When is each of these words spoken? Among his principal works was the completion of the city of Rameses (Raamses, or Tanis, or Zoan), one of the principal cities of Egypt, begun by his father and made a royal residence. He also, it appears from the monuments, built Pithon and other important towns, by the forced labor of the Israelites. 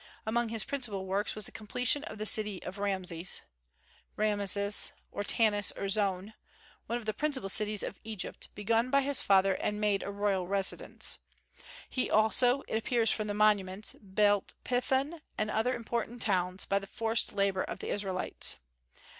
Among 0.25 0.49
his 0.49 0.63
principal 0.63 1.05
works 1.05 1.35
was 1.35 1.45
the 1.45 1.51
completion 1.51 2.03
of 2.05 2.17
the 2.17 2.25
city 2.25 2.63
of 2.63 2.79
Rameses 2.79 3.43
(Raamses, 4.17 4.93
or 5.11 5.23
Tanis, 5.23 5.71
or 5.77 5.89
Zoan), 5.89 6.33
one 6.87 6.97
of 6.97 7.05
the 7.05 7.13
principal 7.13 7.49
cities 7.49 7.83
of 7.83 7.99
Egypt, 8.03 8.49
begun 8.55 8.89
by 8.89 9.01
his 9.01 9.21
father 9.21 9.53
and 9.53 9.79
made 9.79 10.01
a 10.01 10.09
royal 10.09 10.47
residence. 10.47 11.19
He 11.87 12.09
also, 12.09 12.61
it 12.67 12.77
appears 12.79 13.11
from 13.11 13.27
the 13.27 13.35
monuments, 13.35 13.93
built 13.93 14.55
Pithon 14.63 15.21
and 15.37 15.51
other 15.51 15.75
important 15.75 16.19
towns, 16.23 16.65
by 16.65 16.79
the 16.79 16.87
forced 16.87 17.33
labor 17.33 17.61
of 17.61 17.77
the 17.77 17.89
Israelites. 17.89 18.55